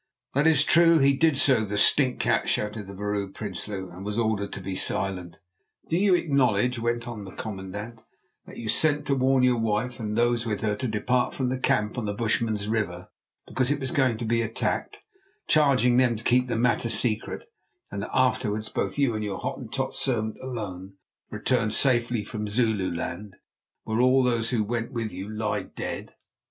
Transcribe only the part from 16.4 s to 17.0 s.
the matter